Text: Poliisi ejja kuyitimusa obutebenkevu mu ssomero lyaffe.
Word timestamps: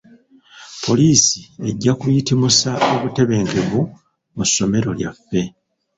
Poliisi 0.83 1.39
ejja 1.69 1.93
kuyitimusa 1.99 2.71
obutebenkevu 2.95 3.81
mu 4.35 4.43
ssomero 4.47 4.89
lyaffe. 4.99 5.41